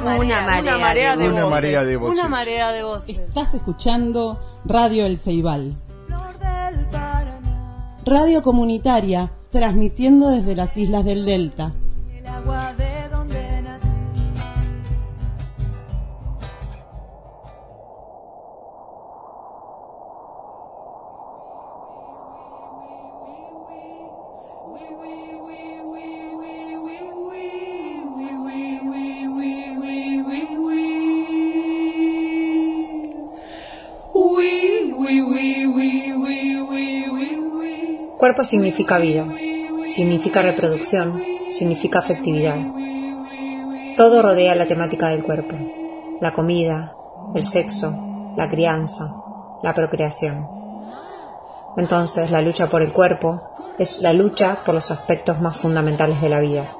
Una 0.00 0.78
marea, 0.78 1.16
de, 1.16 1.96
voces. 1.96 2.18
Una 2.18 2.28
marea 2.28 2.72
de 2.72 2.82
voces. 2.82 3.18
Estás 3.18 3.54
escuchando 3.54 4.40
Radio 4.64 5.04
El 5.06 5.18
Ceibal. 5.18 5.76
Radio 8.04 8.42
comunitaria, 8.42 9.30
transmitiendo 9.50 10.30
desde 10.30 10.56
las 10.56 10.76
islas 10.76 11.04
del 11.04 11.26
Delta. 11.26 11.74
Cuerpo 38.40 38.52
significa 38.52 38.96
vida, 38.96 39.26
significa 39.84 40.40
reproducción, 40.40 41.22
significa 41.50 41.98
afectividad. 41.98 42.56
Todo 43.98 44.22
rodea 44.22 44.54
la 44.54 44.64
temática 44.64 45.08
del 45.08 45.22
cuerpo, 45.22 45.56
la 46.22 46.32
comida, 46.32 46.96
el 47.34 47.44
sexo, 47.44 48.32
la 48.38 48.48
crianza, 48.48 49.14
la 49.62 49.74
procreación. 49.74 50.48
Entonces 51.76 52.30
la 52.30 52.40
lucha 52.40 52.68
por 52.68 52.80
el 52.80 52.94
cuerpo 52.94 53.42
es 53.78 54.00
la 54.00 54.14
lucha 54.14 54.60
por 54.64 54.74
los 54.74 54.90
aspectos 54.90 55.38
más 55.42 55.58
fundamentales 55.58 56.22
de 56.22 56.30
la 56.30 56.40
vida. 56.40 56.74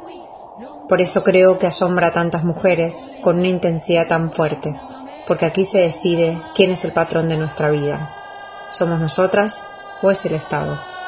Por 0.89 1.03
eso 1.03 1.23
creo 1.23 1.59
que 1.59 1.67
asombra 1.67 2.07
a 2.07 2.13
tantas 2.15 2.43
mujeres 2.43 3.05
con 3.21 3.39
una 3.39 3.49
intensidad 3.49 4.09
tan 4.09 4.33
fuerte, 4.33 4.81
porque 5.27 5.45
aquí 5.45 5.67
se 5.67 5.83
decide 5.83 6.41
quién 6.55 6.71
es 6.71 6.87
el 6.87 6.93
patrón 6.93 7.29
de 7.29 7.37
nuestra 7.37 7.69
vida. 7.69 8.17
¿Somos 8.71 8.99
nosotras 8.99 9.63
o 10.01 10.11
es 10.11 10.25
el 10.25 10.33
Estado? 10.33 11.00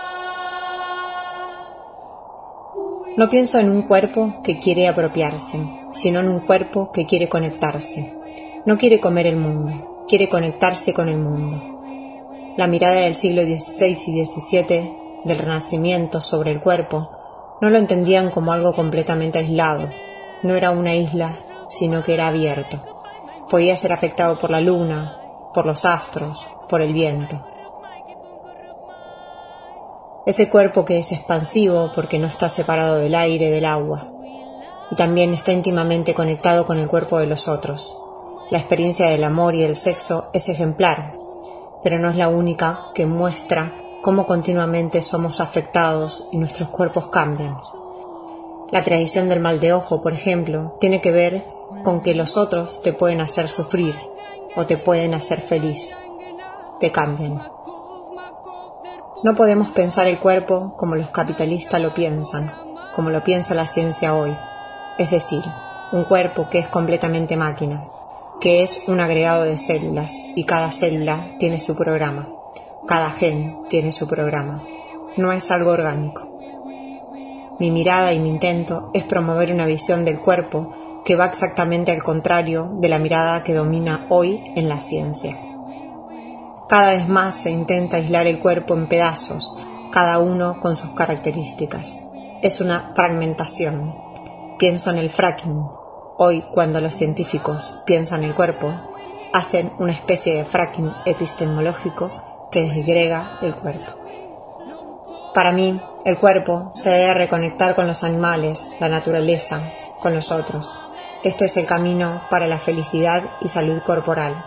No 3.15 3.29
pienso 3.29 3.59
en 3.59 3.69
un 3.69 3.83
cuerpo 3.83 4.41
que 4.43 4.59
quiere 4.59 4.89
apropiarse, 4.89 5.61
sino 5.93 6.21
en 6.21 6.29
un 6.29 6.41
cuerpo 6.47 6.93
que 6.93 7.05
quiere 7.05 7.29
conectarse. 7.29 8.17
No 8.65 8.79
quiere 8.79 9.01
comer 9.01 9.27
el 9.27 9.37
mundo, 9.37 10.05
quiere 10.09 10.31
conectarse 10.31 10.95
con 10.95 11.11
el 11.11 11.19
mundo. 11.19 12.55
La 12.57 12.67
mirada 12.67 13.01
del 13.01 13.15
siglo 13.15 13.43
XVI 13.43 13.99
y 14.07 14.25
XVII 14.25 14.97
del 15.27 15.39
Renacimiento 15.39 16.23
sobre 16.23 16.53
el 16.53 16.61
cuerpo 16.61 17.11
no 17.61 17.69
lo 17.69 17.77
entendían 17.77 18.31
como 18.31 18.51
algo 18.55 18.73
completamente 18.73 19.41
aislado. 19.41 19.91
No 20.43 20.57
era 20.57 20.71
una 20.71 20.95
isla, 20.95 21.45
sino 21.69 22.03
que 22.03 22.15
era 22.15 22.29
abierto. 22.29 22.79
Podía 23.51 23.77
ser 23.77 23.93
afectado 23.93 24.39
por 24.39 24.51
la 24.51 24.63
luna, 24.63 25.19
por 25.53 25.67
los 25.67 25.85
astros, 25.85 26.47
por 26.67 26.81
el 26.81 26.95
viento. 26.95 27.45
Ese 30.25 30.49
cuerpo 30.49 30.85
que 30.85 30.99
es 30.99 31.11
expansivo 31.11 31.91
porque 31.95 32.21
no 32.21 32.29
está 32.29 32.49
separado 32.49 32.97
del 32.97 33.17
aire, 33.17 33.51
del 33.51 33.65
agua, 33.65 34.09
y 34.93 34.95
también 34.95 35.35
está 35.35 35.53
íntimamente 35.53 36.15
conectado 36.15 36.65
con 36.65 36.79
el 36.79 36.87
cuerpo 36.87 37.19
de 37.19 37.27
los 37.27 37.49
otros. 37.49 37.99
La 38.51 38.59
experiencia 38.59 39.09
del 39.09 39.25
amor 39.25 39.57
y 39.57 39.63
del 39.63 39.75
sexo 39.75 40.31
es 40.33 40.49
ejemplar, 40.49 41.15
pero 41.83 41.99
no 41.99 42.11
es 42.11 42.17
la 42.17 42.29
única 42.29 42.91
que 42.95 43.07
muestra 43.07 43.75
cómo 44.03 44.27
continuamente 44.27 45.03
somos 45.03 45.41
afectados 45.41 46.29
y 46.31 46.39
nuestros 46.39 46.69
cuerpos 46.69 47.09
cambian. 47.09 47.57
La 48.71 48.85
tradición 48.85 49.29
del 49.29 49.41
mal 49.41 49.59
de 49.59 49.73
ojo, 49.73 50.03
por 50.03 50.13
ejemplo, 50.13 50.77
tiene 50.81 51.01
que 51.01 51.11
ver 51.11 51.45
con 51.83 52.01
que 52.01 52.15
los 52.15 52.37
otros 52.37 52.81
te 52.83 52.93
pueden 52.93 53.21
hacer 53.21 53.49
sufrir 53.49 53.97
o 54.55 54.67
te 54.67 54.77
pueden 54.77 55.15
hacer 55.15 55.41
feliz. 55.41 55.97
Te 56.79 56.93
cambian. 56.93 57.43
No 59.23 59.37
podemos 59.37 59.71
pensar 59.71 60.09
el 60.09 60.19
cuerpo 60.19 60.75
como 60.77 60.97
los 60.97 61.11
capitalistas 61.11 61.81
lo 61.81 61.95
piensan, 61.95 62.53
como 62.93 63.11
lo 63.11 63.23
piensa 63.23 63.55
la 63.55 63.69
ciencia 63.69 64.17
hoy, 64.17 64.37
es 64.99 65.13
decir, 65.13 65.45
un 65.93 66.05
cuerpo 66.07 66.51
que 66.51 66.59
es 66.59 66.67
completamente 66.67 67.37
máquina, 67.37 67.85
que 68.41 68.65
es 68.65 68.83
un 68.89 68.99
agregado 68.99 69.45
de 69.45 69.59
células 69.59 70.13
y 70.35 70.43
cada 70.45 70.73
célula 70.73 71.37
tiene 71.39 71.61
su 71.61 71.77
programa, 71.77 72.31
cada 72.89 73.11
gen 73.11 73.59
tiene 73.69 73.93
su 73.93 74.09
programa, 74.09 74.65
no 75.17 75.31
es 75.31 75.53
algo 75.53 75.71
orgánico. 75.71 76.29
Mi 77.61 77.71
mirada 77.71 78.13
y 78.13 78.19
mi 78.19 78.29
intento 78.29 78.91
es 78.93 79.05
promover 79.05 79.53
una 79.53 79.67
visión 79.67 80.05
del 80.05 80.19
cuerpo 80.19 80.75
que 81.05 81.15
va 81.15 81.27
exactamente 81.27 81.93
al 81.93 82.03
contrario 82.03 82.73
de 82.81 82.89
la 82.89 82.99
mirada 82.99 83.45
que 83.45 83.55
domina 83.55 84.07
hoy 84.09 84.53
en 84.57 84.69
la 84.69 84.81
ciencia. 84.81 85.52
Cada 86.73 86.93
vez 86.93 87.07
más 87.07 87.35
se 87.35 87.51
intenta 87.51 87.99
aislar 87.99 88.27
el 88.27 88.39
cuerpo 88.39 88.73
en 88.73 88.89
pedazos, 88.89 89.55
cada 89.93 90.19
uno 90.19 90.59
con 90.59 90.79
sus 90.79 90.95
características. 90.95 91.99
Es 92.41 92.63
una 92.63 92.95
fragmentación. 92.97 93.95
Pienso 94.59 94.89
en 94.89 94.97
el 94.97 95.11
fracking. 95.11 95.67
Hoy, 96.17 96.43
cuando 96.51 96.81
los 96.81 96.95
científicos 96.95 97.83
piensan 97.85 98.25
el 98.25 98.35
cuerpo, 98.35 98.73
hacen 99.35 99.71
una 99.81 99.93
especie 99.93 100.35
de 100.35 100.47
fracking 100.47 100.91
epistemológico 101.05 102.49
que 102.51 102.63
desgrega 102.63 103.39
el 103.43 103.55
cuerpo. 103.55 103.93
Para 105.35 105.53
mí, 105.53 105.79
el 106.07 106.17
cuerpo 106.17 106.71
se 106.75 106.89
debe 106.89 107.13
reconectar 107.13 107.75
con 107.75 107.87
los 107.87 108.03
animales, 108.03 108.67
la 108.81 108.89
naturaleza, 108.89 109.61
con 110.01 110.15
los 110.15 110.33
otros. 110.33 110.73
Este 111.23 111.45
es 111.45 111.57
el 111.59 111.67
camino 111.67 112.23
para 112.31 112.47
la 112.47 112.59
felicidad 112.59 113.25
y 113.43 113.49
salud 113.49 113.83
corporal 113.83 114.47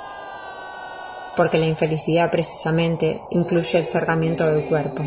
porque 1.36 1.58
la 1.58 1.68
infelicidad 1.68 2.32
precisamente 2.32 3.22
incluye 3.32 3.78
el 3.78 3.86
cercamiento 3.86 4.46
del 4.46 4.66
cuerpo. 4.66 5.04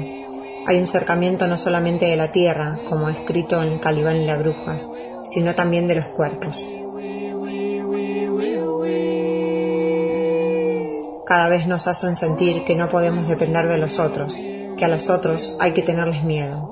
Hay 0.66 0.78
un 0.78 0.86
cercamiento 0.86 1.46
no 1.46 1.56
solamente 1.56 2.06
de 2.06 2.16
la 2.16 2.30
tierra, 2.30 2.78
como 2.88 3.08
escrito 3.08 3.62
en 3.62 3.78
Calibán 3.78 4.16
y 4.16 4.26
la 4.26 4.36
bruja, 4.36 4.78
sino 5.24 5.54
también 5.54 5.88
de 5.88 5.94
los 5.94 6.06
cuerpos. 6.08 6.62
Cada 11.26 11.48
vez 11.48 11.66
nos 11.66 11.86
hacen 11.88 12.16
sentir 12.16 12.64
que 12.64 12.74
no 12.74 12.88
podemos 12.88 13.28
depender 13.28 13.68
de 13.68 13.78
los 13.78 13.98
otros, 13.98 14.34
que 14.34 14.84
a 14.84 14.88
los 14.88 15.10
otros 15.10 15.54
hay 15.58 15.72
que 15.72 15.82
tenerles 15.82 16.24
miedo. 16.24 16.70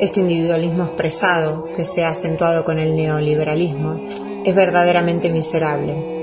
Este 0.00 0.20
individualismo 0.20 0.84
expresado, 0.84 1.68
que 1.76 1.84
se 1.84 2.04
ha 2.04 2.10
acentuado 2.10 2.64
con 2.64 2.78
el 2.78 2.96
neoliberalismo, 2.96 4.00
es 4.44 4.54
verdaderamente 4.54 5.30
miserable 5.30 6.19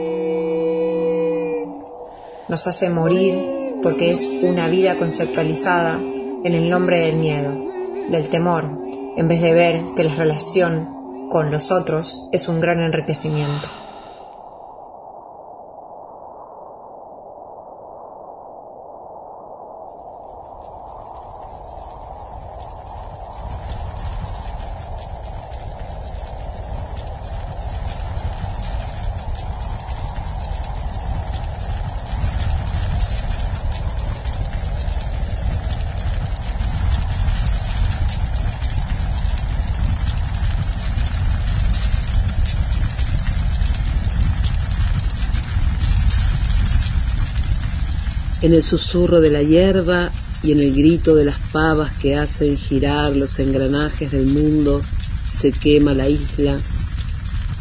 nos 2.47 2.67
hace 2.67 2.89
morir 2.89 3.37
porque 3.83 4.11
es 4.11 4.27
una 4.41 4.67
vida 4.67 4.95
conceptualizada 4.95 5.99
en 6.43 6.53
el 6.53 6.69
nombre 6.69 6.99
del 6.99 7.15
miedo, 7.15 7.53
del 8.09 8.29
temor, 8.29 8.79
en 9.15 9.27
vez 9.27 9.41
de 9.41 9.53
ver 9.53 9.81
que 9.95 10.03
la 10.03 10.15
relación 10.15 11.29
con 11.29 11.51
los 11.51 11.71
otros 11.71 12.29
es 12.31 12.47
un 12.47 12.59
gran 12.59 12.79
enriquecimiento. 12.79 13.86
En 48.47 48.53
el 48.53 48.63
susurro 48.63 49.19
de 49.19 49.29
la 49.29 49.43
hierba 49.43 50.09
y 50.41 50.53
en 50.53 50.61
el 50.61 50.73
grito 50.73 51.15
de 51.15 51.25
las 51.25 51.37
pavas 51.51 51.91
que 51.97 52.15
hacen 52.15 52.55
girar 52.55 53.13
los 53.13 53.39
engranajes 53.39 54.09
del 54.13 54.25
mundo, 54.27 54.81
se 55.27 55.51
quema 55.51 55.93
la 55.93 56.07
isla, 56.07 56.57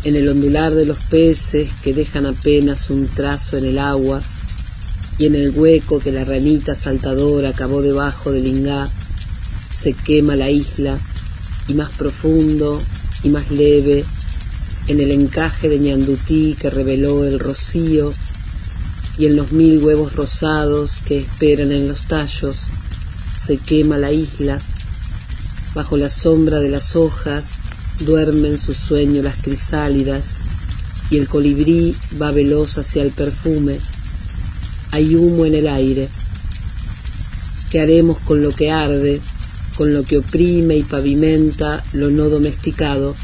en 0.05 0.15
el 0.15 0.29
ondular 0.29 0.73
de 0.75 0.87
los 0.87 0.99
peces 0.99 1.69
que 1.83 1.93
dejan 1.93 2.25
apenas 2.25 2.89
un 2.91 3.09
trazo 3.09 3.59
en 3.59 3.65
el 3.65 3.81
agua, 3.81 4.23
y 5.19 5.27
en 5.27 5.35
el 5.35 5.51
hueco 5.51 5.99
que 5.99 6.13
la 6.13 6.23
ranita 6.23 6.77
saltadora 6.77 7.49
acabó 7.49 7.83
debajo 7.83 8.31
del 8.31 8.47
ingá, 8.47 8.89
se 9.73 9.93
quema 9.93 10.37
la 10.37 10.51
isla, 10.51 11.01
y 11.67 11.75
más 11.75 11.91
profundo 11.91 12.81
y 13.25 13.31
más 13.31 13.51
leve, 13.51 14.05
en 14.87 15.01
el 15.01 15.11
encaje 15.11 15.69
de 15.69 15.81
ñandutí 15.81 16.55
que 16.55 16.71
reveló 16.71 17.25
el 17.25 17.41
rocío, 17.41 18.13
y 19.19 19.27
en 19.27 19.37
los 19.37 19.53
mil 19.53 19.79
huevos 19.83 20.15
rosados 20.15 21.01
que 21.07 21.19
esperan 21.19 21.73
en 21.73 21.89
los 21.89 22.07
tallos 22.07 22.57
se 23.37 23.59
quema 23.59 23.99
la 23.99 24.13
isla, 24.13 24.59
bajo 25.75 25.97
la 25.97 26.09
sombra 26.09 26.59
de 26.61 26.69
las 26.69 26.97
hojas 26.97 27.57
duermen 28.01 28.59
su 28.59 28.75
sueño 28.75 29.23
las 29.23 29.37
crisálidas, 29.37 30.35
y 31.11 31.19
el 31.19 31.29
colibrí 31.29 31.95
va 32.21 32.33
veloz 32.33 32.79
hacia 32.79 33.03
el 33.03 33.11
perfume. 33.11 33.79
Hay 34.91 35.15
humo 35.15 35.47
en 35.47 35.55
el 35.55 35.69
aire. 35.69 36.09
¿Qué 37.71 37.81
haremos 37.81 38.19
con 38.19 38.43
lo 38.43 38.53
que 38.53 38.71
arde, 38.71 39.21
con 39.77 39.93
lo 39.95 40.03
que 40.03 40.19
oprime 40.19 40.77
y 40.77 40.83
pavimenta 40.83 41.85
lo 41.93 42.11
no 42.11 42.29
domesticado? 42.29 43.15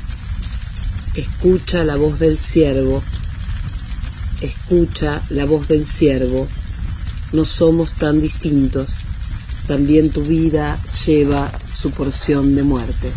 Escucha 1.14 1.84
la 1.84 1.96
voz 1.96 2.18
del 2.18 2.38
ciervo, 2.38 3.02
escucha 4.42 5.22
la 5.30 5.44
voz 5.44 5.68
del 5.68 5.84
ciervo. 5.84 6.48
No 7.32 7.44
somos 7.44 7.94
tan 7.94 8.20
distintos. 8.20 8.96
También 9.66 10.10
tu 10.10 10.22
vida 10.22 10.78
lleva 11.06 11.52
su 11.74 11.90
porción 11.90 12.54
de 12.54 12.62
muerte. 12.62 13.10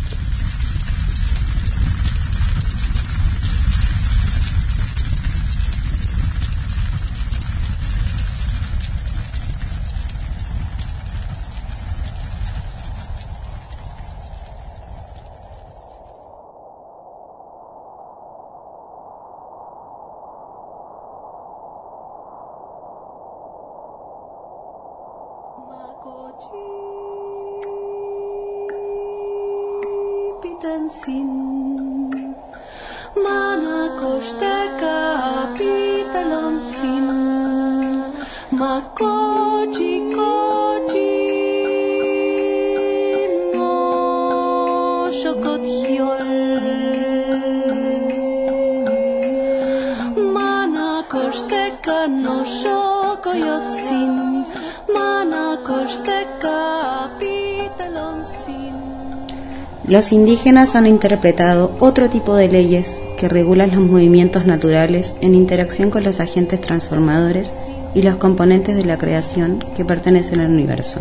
Los 59.88 60.12
indígenas 60.12 60.76
han 60.76 60.86
interpretado 60.86 61.76
otro 61.80 62.10
tipo 62.10 62.36
de 62.36 62.48
leyes 62.48 63.00
que 63.18 63.28
regulan 63.28 63.72
los 63.72 63.80
movimientos 63.80 64.46
naturales 64.46 65.16
en 65.22 65.34
interacción 65.34 65.90
con 65.90 66.04
los 66.04 66.20
agentes 66.20 66.62
transformadores 66.62 67.52
y 67.96 68.04
los 68.04 68.16
componentes 68.18 68.76
de 68.76 68.86
la 68.86 68.98
creación 68.98 69.66
que 69.76 69.84
pertenecen 69.84 70.42
al 70.42 70.52
universo. 70.52 71.00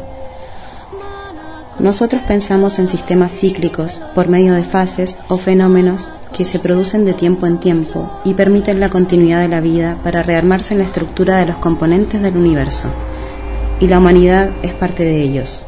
Nosotros 1.79 2.23
pensamos 2.27 2.79
en 2.79 2.89
sistemas 2.89 3.33
cíclicos 3.33 4.01
por 4.15 4.29
medio 4.29 4.55
de 4.55 4.65
fases 4.65 5.19
o 5.29 5.37
fenómenos 5.37 6.09
que 6.37 6.45
se 6.45 6.59
producen 6.59 7.05
de 7.05 7.15
tiempo 7.15 7.47
en 7.47 7.59
tiempo 7.59 8.11
y 8.25 8.35
permiten 8.35 8.81
la 8.81 8.91
continuidad 8.91 9.41
de 9.41 9.49
la 9.49 9.61
vida 9.61 9.97
para 10.03 10.23
rearmarse 10.23 10.75
en 10.75 10.81
la 10.81 10.87
estructura 10.87 11.39
de 11.39 11.47
los 11.47 11.57
componentes 11.57 12.21
del 12.21 12.37
universo. 12.37 12.89
Y 13.81 13.87
la 13.87 13.99
humanidad 13.99 14.51
es 14.63 14.73
parte 14.73 15.05
de 15.05 15.23
ellos. 15.23 15.65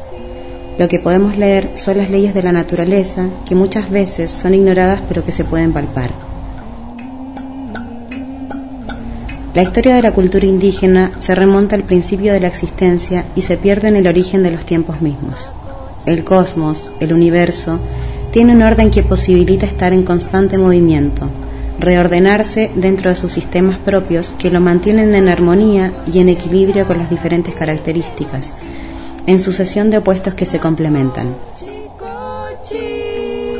Lo 0.77 0.87
que 0.87 0.99
podemos 0.99 1.37
leer 1.37 1.71
son 1.75 1.97
las 1.97 2.09
leyes 2.09 2.33
de 2.33 2.43
la 2.43 2.51
naturaleza 2.51 3.29
que 3.47 3.55
muchas 3.55 3.89
veces 3.89 4.29
son 4.29 4.53
ignoradas 4.53 5.01
pero 5.07 5.23
que 5.23 5.31
se 5.31 5.45
pueden 5.45 5.71
palpar. 5.73 6.11
La 9.53 9.63
historia 9.63 9.95
de 9.95 10.03
la 10.03 10.11
cultura 10.11 10.45
indígena 10.45 11.13
se 11.17 11.33
remonta 11.33 11.75
al 11.75 11.83
principio 11.83 12.31
de 12.31 12.41
la 12.41 12.47
existencia 12.47 13.25
y 13.35 13.41
se 13.41 13.57
pierde 13.57 13.87
en 13.87 13.95
el 13.95 14.05
origen 14.05 14.43
de 14.43 14.51
los 14.51 14.65
tiempos 14.65 15.01
mismos. 15.01 15.51
El 16.05 16.23
cosmos, 16.23 16.91
el 16.99 17.11
universo, 17.11 17.79
tiene 18.37 18.53
un 18.53 18.61
orden 18.61 18.91
que 18.91 19.01
posibilita 19.01 19.65
estar 19.65 19.93
en 19.93 20.03
constante 20.03 20.59
movimiento, 20.59 21.27
reordenarse 21.79 22.69
dentro 22.75 23.09
de 23.09 23.15
sus 23.15 23.33
sistemas 23.33 23.79
propios 23.79 24.35
que 24.37 24.51
lo 24.51 24.61
mantienen 24.61 25.15
en 25.15 25.27
armonía 25.27 25.91
y 26.05 26.19
en 26.19 26.29
equilibrio 26.29 26.85
con 26.85 26.99
las 26.99 27.09
diferentes 27.09 27.55
características, 27.55 28.53
en 29.25 29.39
sucesión 29.39 29.89
de 29.89 29.97
opuestos 29.97 30.35
que 30.35 30.45
se 30.45 30.59
complementan. 30.59 31.33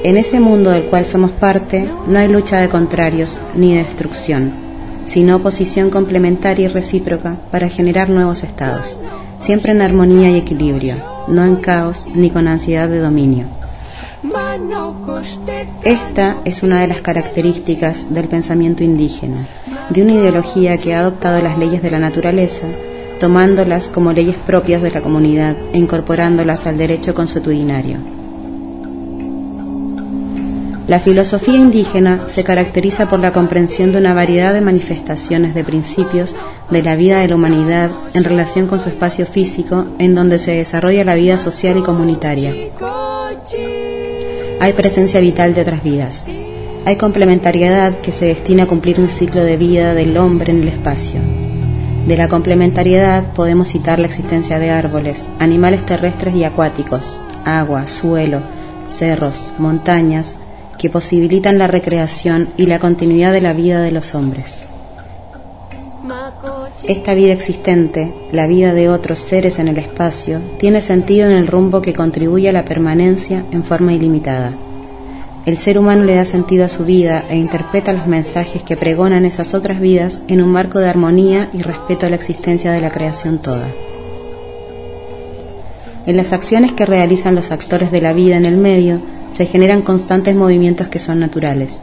En 0.04 0.16
ese 0.16 0.40
mundo 0.40 0.70
del 0.70 0.84
cual 0.84 1.08
somos 1.08 1.32
parte 1.32 1.90
no 2.08 2.20
hay 2.20 2.28
lucha 2.28 2.60
de 2.60 2.70
contrarios 2.70 3.40
ni 3.56 3.74
destrucción, 3.74 4.52
sino 5.08 5.38
oposición 5.38 5.90
complementaria 5.90 6.66
y 6.66 6.72
recíproca 6.72 7.36
para 7.50 7.68
generar 7.68 8.12
nuevos 8.12 8.44
estados, 8.44 8.96
siempre 9.40 9.72
en 9.72 9.82
armonía 9.82 10.30
y 10.30 10.38
equilibrio, 10.38 10.98
no 11.28 11.44
en 11.44 11.56
caos 11.56 12.06
ni 12.14 12.30
con 12.30 12.48
ansiedad 12.48 12.88
de 12.88 13.00
dominio. 13.00 13.46
Esta 15.84 16.38
es 16.46 16.64
una 16.64 16.82
de 16.82 16.88
las 16.88 17.02
características 17.02 18.14
del 18.14 18.28
pensamiento 18.28 18.84
indígena, 18.84 19.46
de 19.90 20.02
una 20.02 20.14
ideología 20.14 20.78
que 20.78 20.94
ha 20.94 21.02
adoptado 21.02 21.42
las 21.42 21.58
leyes 21.58 21.82
de 21.82 21.92
la 21.92 22.00
naturaleza 22.00 22.68
tomándolas 23.20 23.88
como 23.88 24.14
leyes 24.14 24.36
propias 24.36 24.82
de 24.82 24.92
la 24.92 25.02
comunidad 25.02 25.56
e 25.74 25.78
incorporándolas 25.78 26.68
al 26.68 26.78
derecho 26.78 27.14
consuetudinario. 27.14 27.98
La 30.88 31.00
filosofía 31.02 31.58
indígena 31.58 32.30
se 32.30 32.46
caracteriza 32.46 33.10
por 33.10 33.20
la 33.20 33.34
comprensión 33.34 33.92
de 33.92 33.98
una 33.98 34.14
variedad 34.14 34.54
de 34.54 34.62
manifestaciones 34.62 35.54
de 35.54 35.66
principios 35.66 36.34
de 36.70 36.82
la 36.82 36.96
vida 36.96 37.20
de 37.20 37.28
la 37.28 37.36
humanidad 37.36 37.92
en 38.14 38.24
relación 38.24 38.68
con 38.68 38.80
su 38.80 38.88
espacio 38.88 39.26
físico 39.26 39.86
en 40.00 40.16
donde 40.16 40.40
se 40.40 40.52
desarrolla 40.52 41.04
la 41.04 41.16
vida 41.16 41.38
social 41.38 41.78
y 41.78 41.82
comunitaria. 41.82 42.54
Hay 44.60 44.74
presencia 44.74 45.20
vital 45.20 45.54
de 45.54 45.62
otras 45.62 45.84
vidas. 45.84 46.26
Hay 46.86 46.96
complementariedad 46.96 48.00
que 48.00 48.12
se 48.12 48.26
destina 48.26 48.64
a 48.64 48.68
cumplir 48.68 49.00
un 49.00 49.08
ciclo 49.08 49.44
de 49.44 49.56
vida 49.56 49.94
del 49.94 50.18
hombre 50.18 50.52
en 50.52 50.64
el 50.64 50.70
espacio. 50.70 51.20
De 52.08 52.18
la 52.18 52.28
complementariedad 52.28 53.34
podemos 53.34 53.70
citar 53.70 54.00
la 54.00 54.08
existencia 54.08 54.58
de 54.58 54.72
árboles, 54.72 55.28
animales 55.38 55.86
terrestres 55.86 56.36
y 56.36 56.44
acuáticos, 56.44 57.22
agua, 57.46 57.88
suelo, 57.88 58.42
cerros, 58.90 59.52
montañas, 59.60 60.38
que 60.80 60.90
posibilitan 60.90 61.60
la 61.60 61.68
recreación 61.68 62.50
y 62.58 62.66
la 62.66 62.80
continuidad 62.80 63.34
de 63.34 63.42
la 63.42 63.54
vida 63.54 63.82
de 63.82 63.92
los 63.92 64.16
hombres. 64.16 64.64
Esta 66.84 67.14
vida 67.14 67.34
existente, 67.34 68.14
la 68.32 68.48
vida 68.48 68.74
de 68.74 68.90
otros 68.90 69.20
seres 69.20 69.60
en 69.60 69.68
el 69.68 69.78
espacio, 69.78 70.40
tiene 70.58 70.82
sentido 70.82 71.30
en 71.30 71.36
el 71.36 71.48
rumbo 71.48 71.82
que 71.82 71.94
contribuye 71.94 72.50
a 72.50 72.54
la 72.54 72.66
permanencia 72.66 73.44
en 73.52 73.64
forma 73.64 73.94
ilimitada. 73.94 74.54
El 75.46 75.58
ser 75.58 75.80
humano 75.80 76.04
le 76.04 76.16
da 76.16 76.26
sentido 76.26 76.66
a 76.66 76.70
su 76.70 76.86
vida 76.86 77.24
e 77.30 77.38
interpreta 77.38 77.94
los 77.94 78.06
mensajes 78.06 78.64
que 78.64 78.78
pregonan 78.78 79.26
esas 79.26 79.54
otras 79.54 79.80
vidas 79.80 80.22
en 80.28 80.42
un 80.42 80.50
marco 80.50 80.80
de 80.80 80.90
armonía 80.90 81.50
y 81.54 81.62
respeto 81.62 82.06
a 82.06 82.10
la 82.10 82.16
existencia 82.16 82.72
de 82.72 82.82
la 82.82 82.92
creación 82.92 83.40
toda. 83.40 83.68
En 86.06 86.16
las 86.16 86.32
acciones 86.34 86.74
que 86.74 86.86
realizan 86.86 87.36
los 87.36 87.52
actores 87.52 87.92
de 87.92 88.02
la 88.02 88.14
vida 88.14 88.38
en 88.38 88.46
el 88.46 88.58
medio 88.58 89.00
se 89.32 89.46
generan 89.46 89.82
constantes 89.82 90.36
movimientos 90.36 90.90
que 90.90 91.00
son 91.00 91.20
naturales, 91.20 91.82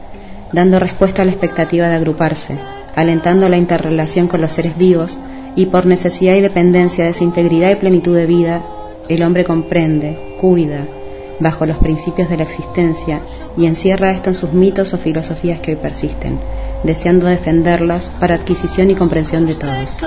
dando 0.51 0.79
respuesta 0.79 1.21
a 1.21 1.25
la 1.25 1.31
expectativa 1.31 1.87
de 1.87 1.95
agruparse, 1.95 2.57
alentando 2.95 3.49
la 3.49 3.57
interrelación 3.57 4.27
con 4.27 4.41
los 4.41 4.51
seres 4.51 4.77
vivos 4.77 5.17
y 5.55 5.67
por 5.67 5.85
necesidad 5.85 6.35
y 6.35 6.41
dependencia 6.41 7.05
de 7.05 7.13
su 7.13 7.23
integridad 7.23 7.71
y 7.71 7.75
plenitud 7.75 8.15
de 8.15 8.25
vida, 8.25 8.61
el 9.09 9.23
hombre 9.23 9.43
comprende, 9.43 10.37
cuida, 10.39 10.85
bajo 11.39 11.65
los 11.65 11.77
principios 11.77 12.29
de 12.29 12.37
la 12.37 12.43
existencia 12.43 13.21
y 13.57 13.65
encierra 13.65 14.11
esto 14.11 14.29
en 14.29 14.35
sus 14.35 14.53
mitos 14.53 14.93
o 14.93 14.97
filosofías 14.97 15.59
que 15.59 15.71
hoy 15.71 15.77
persisten, 15.77 16.39
deseando 16.83 17.25
defenderlas 17.27 18.09
para 18.19 18.35
adquisición 18.35 18.89
y 18.89 18.95
comprensión 18.95 19.45
de 19.45 19.55
todos. 19.55 19.97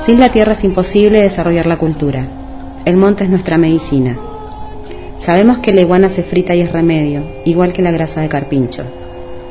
Sin 0.00 0.20
la 0.20 0.30
tierra 0.30 0.52
es 0.52 0.64
imposible 0.64 1.22
desarrollar 1.22 1.66
la 1.66 1.76
cultura. 1.76 2.26
El 2.84 2.96
monte 2.96 3.24
es 3.24 3.30
nuestra 3.30 3.58
medicina. 3.58 4.16
Sabemos 5.28 5.58
que 5.58 5.74
la 5.74 5.82
iguana 5.82 6.08
se 6.08 6.22
frita 6.22 6.54
y 6.54 6.62
es 6.62 6.72
remedio, 6.72 7.20
igual 7.44 7.74
que 7.74 7.82
la 7.82 7.90
grasa 7.90 8.22
de 8.22 8.30
carpincho. 8.30 8.84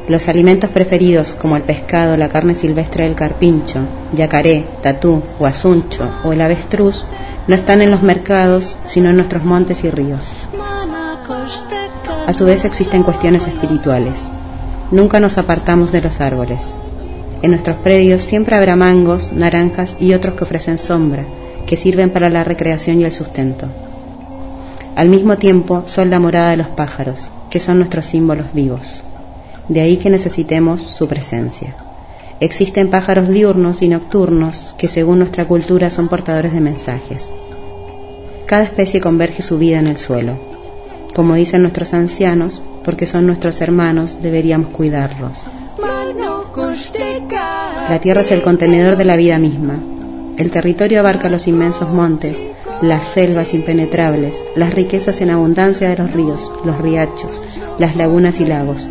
Los 0.07 0.27
alimentos 0.27 0.72
preferidos 0.72 1.36
como 1.36 1.55
el 1.55 1.62
pescado, 1.62 2.17
la 2.17 2.29
carne 2.29 2.55
silvestre 2.55 3.03
del 3.03 3.13
carpincho, 3.13 3.81
yacaré, 4.12 4.65
tatú, 4.81 5.22
guasuncho 5.38 6.10
o 6.24 6.34
el 6.34 6.41
avestruz 6.41 7.05
no 7.48 7.53
están 7.53 7.84
en 7.84 7.91
los 7.91 8.01
mercados, 8.01 8.79
sino 8.86 9.12
en 9.12 9.17
nuestros 9.17 9.43
montes 9.43 9.84
y 9.84 9.91
ríos. 9.91 10.31
A 12.25 12.34
su 12.34 12.46
vez 12.46 12.65
existen 12.65 13.03
cuestiones 13.03 13.46
espirituales. 13.46 14.31
Nunca 14.89 15.19
nos 15.19 15.38
apartamos 15.38 15.91
de 15.91 16.01
los 16.01 16.19
árboles. 16.22 16.75
En 17.43 17.51
nuestros 17.51 17.77
predios 17.77 18.24
siempre 18.24 18.55
habrá 18.55 18.75
mangos, 18.75 19.31
naranjas 19.31 19.98
y 20.00 20.15
otros 20.15 20.34
que 20.34 20.43
ofrecen 20.43 20.79
sombra, 20.79 21.24
que 21.67 21.77
sirven 21.77 22.10
para 22.10 22.31
la 22.31 22.43
recreación 22.43 23.00
y 23.00 23.03
el 23.03 23.12
sustento. 23.12 23.67
Al 24.98 25.10
mismo 25.10 25.38
tiempo 25.38 25.84
son 25.86 26.10
la 26.10 26.20
morada 26.20 26.50
de 26.50 26.58
los 26.58 26.70
pájaros, 26.70 27.30
que 27.51 27.60
son 27.60 27.77
nuestros 27.77 28.08
símbolos 28.08 28.51
vivos. 28.54 29.04
De 29.68 29.82
ahí 29.82 29.98
que 29.98 30.10
necesitemos 30.10 30.82
su 30.82 31.08
presencia. 31.08 31.75
Existen 32.39 32.89
pájaros 32.89 33.27
diurnos 33.27 33.84
y 33.84 33.89
nocturnos 33.89 34.74
que 34.75 34.88
según 34.88 35.20
nuestra 35.20 35.46
cultura 35.46 35.92
son 35.92 36.08
portadores 36.08 36.51
de 36.51 36.62
mensajes. 36.62 37.30
Cada 38.48 38.63
especie 38.63 39.00
converge 39.00 39.44
su 39.44 39.60
vida 39.60 39.77
en 39.77 39.86
el 39.86 39.98
suelo. 39.98 40.34
Como 41.13 41.36
dicen 41.36 41.62
nuestros 41.62 41.94
ancianos, 41.94 42.63
porque 42.84 43.06
son 43.06 43.27
nuestros 43.27 43.62
hermanos, 43.62 44.18
deberíamos 44.24 44.70
cuidarlos. 44.70 45.44
La 47.88 48.00
tierra 48.01 48.22
es 48.22 48.32
el 48.32 48.42
contenedor 48.42 48.98
de 48.98 49.06
la 49.06 49.16
vida 49.16 49.38
misma. 49.38 49.77
El 50.38 50.51
territorio 50.51 51.00
abarca 51.00 51.29
los 51.29 51.48
inmensos 51.48 51.89
montes, 51.89 52.39
las 52.82 53.08
selvas 53.08 53.56
impenetrables, 53.56 54.46
las 54.56 54.72
riquezas 54.72 55.22
en 55.22 55.32
abundancia 55.32 55.89
de 55.89 55.98
los 55.98 56.12
ríos, 56.12 56.51
los 56.63 56.77
riachos, 56.77 57.41
las 57.79 57.96
lagunas 57.96 58.39
y 58.39 58.46
lagos, 58.46 58.88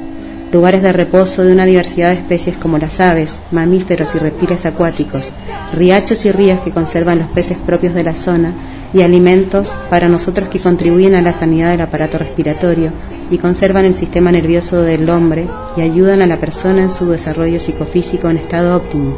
lugares 0.53 0.83
de 0.83 0.93
reposo 0.93 1.45
de 1.45 1.53
una 1.53 1.65
diversidad 1.65 2.09
de 2.09 2.17
especies 2.17 2.57
como 2.57 2.79
las 2.79 2.99
aves, 2.99 3.39
mamíferos 3.53 4.17
y 4.17 4.19
reptiles 4.19 4.67
acuáticos, 4.67 5.31
riachos 5.73 6.25
y 6.25 6.33
ríos 6.33 6.61
que 6.63 6.73
conservan 6.73 7.21
los 7.21 7.29
peces 7.29 7.59
propios 7.59 7.95
de 7.95 8.03
la 8.03 8.17
zona 8.17 8.53
y 8.93 9.03
alimentos 9.03 9.73
para 9.89 10.09
nosotros 10.09 10.49
que 10.49 10.59
contribuyen 10.59 11.15
a 11.15 11.23
la 11.23 11.33
sanidad 11.33 11.71
del 11.71 11.81
aparato 11.81 12.19
respiratorio 12.19 12.91
y 13.31 13.39
conservan 13.39 13.85
el 13.85 13.95
sistema 13.95 14.33
nervioso 14.33 14.83
del 14.83 15.09
hombre 15.11 15.47
y 15.77 15.83
ayudan 15.83 16.23
a 16.23 16.27
la 16.27 16.41
persona 16.41 16.83
en 16.83 16.91
su 16.91 17.09
desarrollo 17.09 17.61
psicofísico 17.61 18.29
en 18.31 18.39
estado 18.39 18.77
óptimo. 18.77 19.15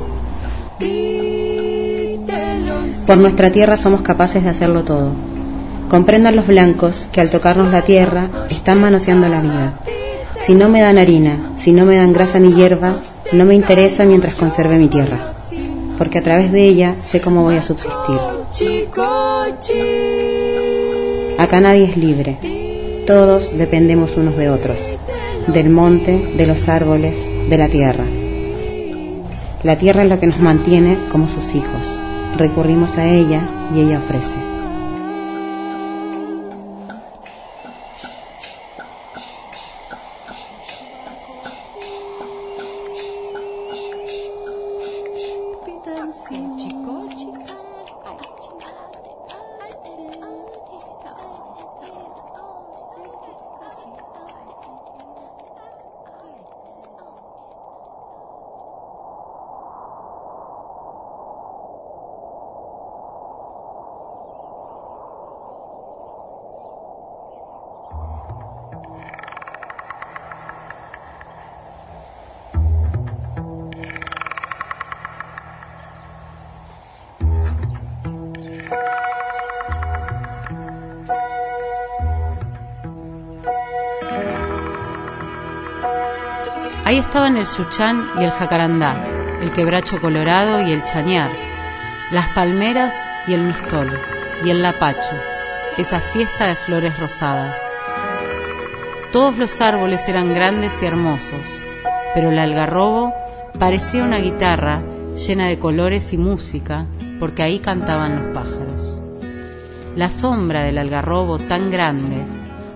Por 3.08 3.16
nuestra 3.16 3.50
tierra 3.50 3.78
somos 3.78 4.02
capaces 4.02 4.44
de 4.44 4.50
hacerlo 4.50 4.84
todo. 4.84 5.12
Comprendan 5.88 6.36
los 6.36 6.46
blancos 6.46 7.08
que 7.10 7.22
al 7.22 7.30
tocarnos 7.30 7.72
la 7.72 7.80
tierra 7.80 8.28
están 8.50 8.82
manoseando 8.82 9.30
la 9.30 9.40
vida. 9.40 9.72
Si 10.40 10.54
no 10.54 10.68
me 10.68 10.82
dan 10.82 10.98
harina, 10.98 11.38
si 11.56 11.72
no 11.72 11.86
me 11.86 11.96
dan 11.96 12.12
grasa 12.12 12.38
ni 12.38 12.52
hierba, 12.52 12.96
no 13.32 13.46
me 13.46 13.54
interesa 13.54 14.04
mientras 14.04 14.34
conserve 14.34 14.76
mi 14.76 14.88
tierra, 14.88 15.32
porque 15.96 16.18
a 16.18 16.22
través 16.22 16.52
de 16.52 16.64
ella 16.64 16.96
sé 17.00 17.22
cómo 17.22 17.44
voy 17.44 17.56
a 17.56 17.62
subsistir. 17.62 18.18
Acá 21.38 21.60
nadie 21.60 21.84
es 21.84 21.96
libre, 21.96 22.36
todos 23.06 23.56
dependemos 23.56 24.18
unos 24.18 24.36
de 24.36 24.50
otros, 24.50 24.78
del 25.46 25.70
monte, 25.70 26.34
de 26.36 26.46
los 26.46 26.68
árboles, 26.68 27.30
de 27.48 27.56
la 27.56 27.68
tierra. 27.68 28.04
La 29.62 29.78
tierra 29.78 30.02
es 30.02 30.10
lo 30.10 30.20
que 30.20 30.26
nos 30.26 30.40
mantiene 30.40 30.98
como 31.10 31.26
sus 31.30 31.54
hijos. 31.54 31.97
Recurrimos 32.36 32.98
a 32.98 33.08
ella 33.08 33.42
y 33.74 33.80
ella 33.80 33.98
ofrece. 33.98 34.47
Estaban 87.08 87.38
el 87.38 87.46
chuchán 87.46 88.10
y 88.20 88.24
el 88.24 88.30
jacarandá, 88.32 89.02
el 89.40 89.50
quebracho 89.50 89.98
colorado 89.98 90.60
y 90.60 90.72
el 90.72 90.84
chañar, 90.84 91.30
las 92.10 92.28
palmeras 92.34 92.94
y 93.26 93.32
el 93.32 93.44
mistol, 93.44 93.98
y 94.44 94.50
el 94.50 94.60
lapacho, 94.60 95.16
esa 95.78 96.00
fiesta 96.00 96.44
de 96.44 96.54
flores 96.54 96.98
rosadas. 97.00 97.58
Todos 99.10 99.38
los 99.38 99.58
árboles 99.62 100.06
eran 100.06 100.34
grandes 100.34 100.82
y 100.82 100.84
hermosos, 100.84 101.46
pero 102.14 102.30
el 102.30 102.38
algarrobo 102.38 103.14
parecía 103.58 104.04
una 104.04 104.18
guitarra 104.18 104.82
llena 105.14 105.48
de 105.48 105.58
colores 105.58 106.12
y 106.12 106.18
música, 106.18 106.84
porque 107.18 107.42
ahí 107.42 107.58
cantaban 107.58 108.16
los 108.16 108.34
pájaros. 108.34 109.00
La 109.96 110.10
sombra 110.10 110.62
del 110.62 110.76
algarrobo 110.76 111.38
tan 111.38 111.70
grande 111.70 112.22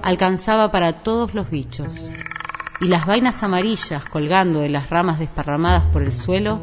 alcanzaba 0.01 0.73
para 0.73 0.95
todos 0.95 1.35
los 1.35 1.51
bichos 1.51 2.11
y 2.83 2.89
las 2.89 3.07
vainas 3.07 3.45
amarillas 3.45 4.05
colgando 4.05 4.59
de 4.59 4.69
las 4.69 4.91
ramas 4.91 5.21
desparramadas 5.21 5.85
por 5.93 6.03
el 6.03 6.13
suelo 6.13 6.59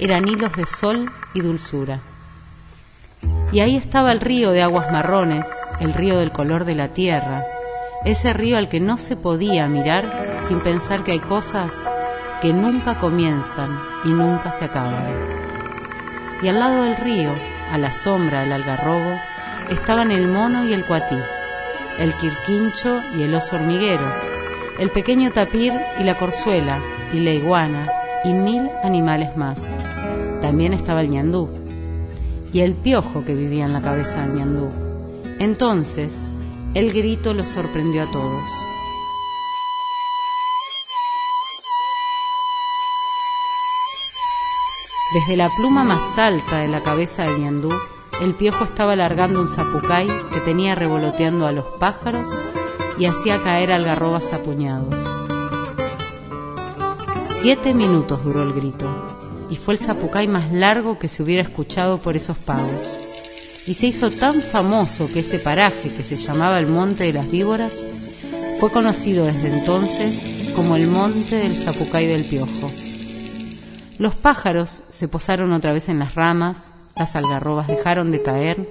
eran 0.00 0.28
hilos 0.28 0.54
de 0.54 0.66
sol 0.66 1.10
y 1.32 1.40
dulzura. 1.40 2.00
Y 3.52 3.60
ahí 3.60 3.76
estaba 3.76 4.12
el 4.12 4.20
río 4.20 4.50
de 4.50 4.62
aguas 4.62 4.92
marrones, 4.92 5.48
el 5.80 5.94
río 5.94 6.18
del 6.18 6.30
color 6.30 6.66
de 6.66 6.74
la 6.74 6.88
tierra, 6.88 7.44
ese 8.04 8.34
río 8.34 8.58
al 8.58 8.68
que 8.68 8.80
no 8.80 8.98
se 8.98 9.16
podía 9.16 9.66
mirar 9.66 10.36
sin 10.46 10.60
pensar 10.60 11.04
que 11.04 11.12
hay 11.12 11.20
cosas 11.20 11.72
que 12.42 12.52
nunca 12.52 12.98
comienzan 12.98 13.80
y 14.04 14.08
nunca 14.08 14.52
se 14.52 14.66
acaban. 14.66 15.06
Y 16.42 16.48
al 16.48 16.58
lado 16.58 16.82
del 16.82 16.96
río, 16.96 17.32
a 17.70 17.78
la 17.78 17.92
sombra 17.92 18.40
del 18.40 18.52
algarrobo, 18.52 19.18
estaban 19.70 20.10
el 20.10 20.28
mono 20.28 20.66
y 20.66 20.74
el 20.74 20.84
cuatí, 20.84 21.18
el 21.98 22.14
quirquincho 22.16 23.00
y 23.16 23.22
el 23.22 23.34
oso 23.34 23.56
hormiguero, 23.56 24.31
el 24.78 24.90
pequeño 24.90 25.32
tapir 25.32 25.72
y 25.98 26.04
la 26.04 26.18
corzuela, 26.18 26.82
y 27.12 27.20
la 27.20 27.32
iguana, 27.32 27.90
y 28.24 28.32
mil 28.32 28.68
animales 28.82 29.36
más. 29.36 29.76
También 30.40 30.72
estaba 30.72 31.00
el 31.00 31.10
ñandú, 31.10 31.48
y 32.52 32.60
el 32.60 32.74
piojo 32.74 33.24
que 33.24 33.34
vivía 33.34 33.64
en 33.64 33.72
la 33.72 33.82
cabeza 33.82 34.22
del 34.22 34.34
ñandú. 34.34 34.70
Entonces, 35.38 36.16
el 36.74 36.92
grito 36.92 37.34
los 37.34 37.48
sorprendió 37.48 38.04
a 38.04 38.10
todos. 38.10 38.48
Desde 45.14 45.36
la 45.36 45.50
pluma 45.50 45.84
más 45.84 46.18
alta 46.18 46.60
de 46.60 46.68
la 46.68 46.80
cabeza 46.80 47.24
del 47.24 47.40
ñandú, 47.40 47.70
el 48.22 48.34
piojo 48.34 48.64
estaba 48.64 48.96
largando 48.96 49.40
un 49.40 49.48
zapucay 49.48 50.08
que 50.32 50.40
tenía 50.40 50.74
revoloteando 50.74 51.46
a 51.46 51.52
los 51.52 51.66
pájaros 51.78 52.28
y 53.02 53.06
hacía 53.06 53.42
caer 53.42 53.72
algarrobas 53.72 54.32
a 54.32 54.38
puñados. 54.44 54.96
Siete 57.40 57.74
minutos 57.74 58.22
duró 58.22 58.44
el 58.44 58.52
grito, 58.52 58.88
y 59.50 59.56
fue 59.56 59.74
el 59.74 59.80
zapucay 59.80 60.28
más 60.28 60.52
largo 60.52 60.96
que 61.00 61.08
se 61.08 61.24
hubiera 61.24 61.42
escuchado 61.42 61.98
por 61.98 62.14
esos 62.14 62.38
pagos. 62.38 62.96
Y 63.66 63.74
se 63.74 63.88
hizo 63.88 64.12
tan 64.12 64.40
famoso 64.40 65.08
que 65.12 65.18
ese 65.18 65.40
paraje, 65.40 65.92
que 65.92 66.04
se 66.04 66.14
llamaba 66.14 66.60
el 66.60 66.68
Monte 66.68 67.02
de 67.02 67.12
las 67.12 67.28
Víboras, 67.28 67.72
fue 68.60 68.70
conocido 68.70 69.24
desde 69.24 69.48
entonces 69.48 70.52
como 70.54 70.76
el 70.76 70.86
Monte 70.86 71.34
del 71.34 71.56
Zapucay 71.56 72.06
del 72.06 72.24
Piojo. 72.24 72.70
Los 73.98 74.14
pájaros 74.14 74.84
se 74.90 75.08
posaron 75.08 75.52
otra 75.52 75.72
vez 75.72 75.88
en 75.88 75.98
las 75.98 76.14
ramas, 76.14 76.62
las 76.96 77.16
algarrobas 77.16 77.66
dejaron 77.66 78.12
de 78.12 78.22
caer 78.22 78.68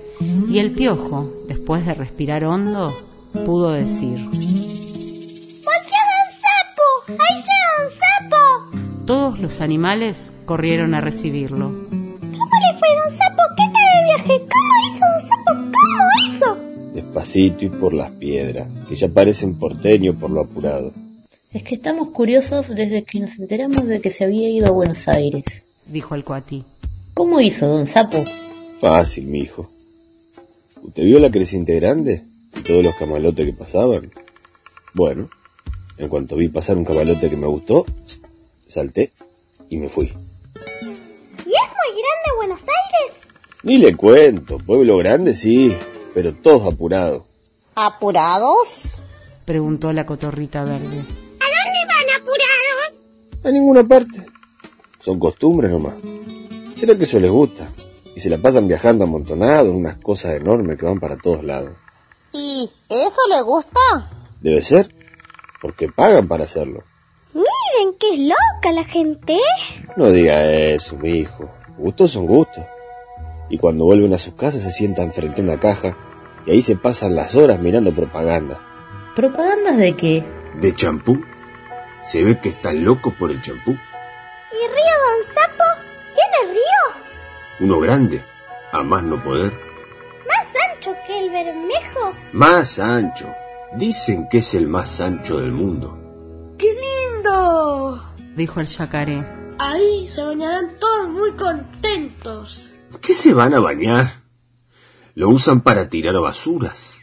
y 0.50 0.60
el 0.60 0.72
piojo, 0.72 1.34
después 1.50 1.86
de 1.86 1.96
respirar 1.96 2.46
hondo, 2.46 3.11
pudo 3.32 3.72
decir. 3.72 4.18
un 4.18 4.32
sapo! 6.38 6.86
¡Ahí 7.08 7.36
llega 7.38 7.72
un 7.84 7.90
sapo! 7.92 9.06
Todos 9.06 9.40
los 9.40 9.62
animales 9.62 10.34
corrieron 10.46 10.94
a 10.94 11.02
recibirlo. 11.02 11.68
¿Cómo 11.70 11.90
le 11.92 12.80
fue, 12.80 12.88
don 13.02 13.12
sapo? 13.12 13.42
¿Qué 13.58 13.64
tal 13.74 13.88
el 13.98 14.06
viaje? 14.06 14.48
¿Cómo 14.48 14.74
hizo, 14.88 15.06
don 15.12 15.22
sapo? 15.22 15.52
¿Cómo 15.56 16.10
hizo? 16.26 16.58
Despacito 16.94 17.66
y 17.66 17.70
por 17.70 17.94
las 17.94 18.12
piedras, 18.12 18.68
que 18.88 18.96
ya 18.96 19.08
parecen 19.08 19.58
porteño 19.58 20.14
por 20.14 20.30
lo 20.30 20.42
apurado. 20.42 20.92
Es 21.54 21.64
que 21.64 21.76
estamos 21.76 22.10
curiosos 22.10 22.70
desde 22.70 23.04
que 23.04 23.20
nos 23.20 23.38
enteramos 23.38 23.86
de 23.86 24.00
que 24.00 24.10
se 24.10 24.24
había 24.24 24.50
ido 24.50 24.68
a 24.68 24.72
Buenos 24.72 25.08
Aires, 25.08 25.66
dijo 25.86 26.16
el 26.16 26.24
cuatí. 26.24 26.64
¿Cómo 27.14 27.42
hizo, 27.42 27.68
don 27.68 27.88
Sapo? 27.88 28.24
Fácil, 28.80 29.28
mi 29.28 29.40
hijo. 29.40 29.70
¿Usted 30.82 31.04
vio 31.04 31.20
la 31.20 31.30
creciente 31.30 31.76
grande? 31.76 32.24
Y 32.62 32.64
todos 32.64 32.84
los 32.86 32.96
camalotes 32.96 33.46
que 33.46 33.54
pasaban. 33.54 34.12
Bueno, 34.94 35.30
en 35.98 36.08
cuanto 36.08 36.36
vi 36.36 36.48
pasar 36.48 36.78
un 36.78 36.86
camalote 36.86 37.30
que 37.30 37.38
me 37.38 37.48
gustó, 37.48 37.86
salté 38.70 39.12
y 39.70 39.78
me 39.78 39.90
fui. 39.90 40.06
¿Y 40.06 40.10
es 40.10 41.70
muy 41.72 41.92
grande 41.98 42.30
Buenos 42.38 42.62
Aires? 42.62 43.18
Ni 43.64 43.78
le 43.80 43.96
cuento, 43.96 44.58
pueblo 44.60 44.98
grande 44.98 45.34
sí, 45.34 45.76
pero 46.14 46.34
todos 46.34 46.72
apurados. 46.72 47.24
¿Apurados? 47.76 49.02
preguntó 49.46 49.92
la 49.92 50.06
cotorrita 50.06 50.64
verde. 50.64 50.86
¿A 50.86 50.86
dónde 50.86 51.80
van 51.88 52.22
apurados? 52.22 53.02
A 53.44 53.52
ninguna 53.52 53.84
parte. 53.84 54.24
Son 55.04 55.20
costumbres 55.20 55.72
nomás. 55.72 55.96
¿Será 56.78 56.96
que 56.96 57.06
eso 57.06 57.20
les 57.20 57.32
gusta? 57.32 57.70
Y 58.16 58.22
se 58.22 58.30
la 58.30 58.38
pasan 58.38 58.68
viajando 58.68 59.06
amontonados 59.06 59.70
en 59.70 59.78
unas 59.78 59.98
cosas 59.98 60.36
enormes 60.36 60.78
que 60.78 60.86
van 60.86 61.00
para 61.00 61.18
todos 61.18 61.44
lados. 61.44 61.72
¿Y 62.34 62.70
eso 62.90 63.22
le 63.30 63.42
gusta? 63.42 63.80
Debe 64.42 64.64
ser, 64.64 64.90
porque 65.62 65.90
pagan 65.90 66.28
para 66.28 66.46
hacerlo. 66.46 66.84
Miren 67.34 67.98
qué 68.00 68.18
loca 68.18 68.72
la 68.74 68.84
gente. 68.84 69.38
No 69.96 70.12
diga 70.12 70.46
eso, 70.52 70.96
mi 70.98 71.20
hijo. 71.20 71.50
Gustos 71.78 72.12
son 72.12 72.26
gustos. 72.26 72.64
Y 73.50 73.58
cuando 73.58 73.86
vuelven 73.86 74.14
a 74.14 74.18
sus 74.18 74.34
casas 74.36 74.62
se 74.62 74.72
sientan 74.72 75.12
frente 75.12 75.42
a 75.42 75.44
una 75.44 75.60
caja 75.60 75.98
y 76.46 76.52
ahí 76.52 76.62
se 76.62 76.76
pasan 76.76 77.16
las 77.16 77.36
horas 77.36 77.60
mirando 77.60 77.92
propaganda. 77.94 78.60
¿Propagandas 79.16 79.78
de 79.78 79.96
qué? 79.96 80.26
¿De 80.62 80.74
champú? 80.74 81.22
Se 82.04 82.24
ve 82.24 82.40
que 82.40 82.50
está 82.50 82.72
loco 82.74 83.14
por 83.18 83.30
el 83.30 83.42
champú. 83.42 83.72
¿Y 83.72 84.56
Río 84.56 84.96
Don 85.06 85.34
Sapo? 85.34 85.64
¿Quién 86.14 86.28
es 86.44 86.50
Río? 86.52 87.68
Uno 87.68 87.80
grande, 87.80 88.24
a 88.72 88.82
más 88.84 89.04
no 89.04 89.22
poder. 89.22 89.54
¿Más 90.82 90.88
ancho 90.88 91.04
que 91.06 91.20
el 91.20 91.30
Bermejo? 91.30 92.14
Más 92.34 92.80
ancho. 92.80 93.28
Dicen 93.76 94.28
que 94.28 94.40
es 94.40 94.56
el 94.56 94.68
más 94.68 95.00
ancho 95.00 95.40
del 95.40 95.52
mundo. 95.52 95.96
¡Qué 96.58 96.66
lindo! 96.74 98.04
Dijo 98.36 98.60
el 98.60 98.66
yacaré. 98.66 99.24
Ahí 99.60 100.08
se 100.10 100.24
bañarán 100.24 100.76
todos 100.80 101.10
muy 101.10 101.34
contentos. 101.34 102.68
¿Qué 103.00 103.14
se 103.14 103.32
van 103.32 103.54
a 103.54 103.60
bañar? 103.60 104.12
Lo 105.14 105.30
usan 105.30 105.62
para 105.62 105.88
tirar 105.88 106.20
basuras. 106.20 106.98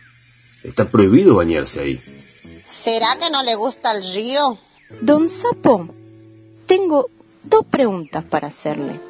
Está 0.65 0.87
prohibido 0.87 1.37
bañarse 1.37 1.79
ahí. 1.79 2.01
¿Será 2.69 3.17
que 3.21 3.31
no 3.31 3.45
le 3.45 3.55
gusta 3.55 3.93
el 3.93 4.13
río? 4.13 4.59
Don 5.03 5.29
Sapo, 5.29 5.87
tengo 6.67 7.09
dos 7.45 7.65
preguntas 7.65 8.25
para 8.25 8.49
hacerle. 8.49 9.01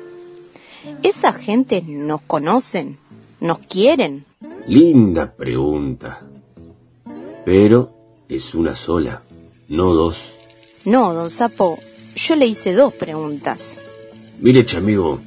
¿Esa 1.03 1.33
gente 1.33 1.81
nos 1.87 2.21
conocen? 2.21 2.99
¿Nos 3.41 3.61
quieren? 3.61 4.28
Linda 4.69 5.33
pregunta. 5.33 6.21
Pero 7.47 7.91
es 8.29 8.55
una 8.55 8.77
sola, 8.77 9.23
no 9.69 9.95
dos. 9.95 10.19
No, 10.85 11.15
don 11.15 11.31
Sapo, 11.31 11.79
yo 12.15 12.37
le 12.37 12.47
hice 12.47 12.75
dos 12.75 12.93
preguntas. 12.93 13.79
Mire, 14.41 14.67
chamigo, 14.67 15.21